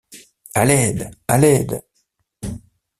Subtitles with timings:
[0.55, 1.11] À l’aide!
[1.27, 1.83] à l’aide!